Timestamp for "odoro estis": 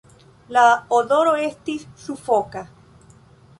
0.99-1.85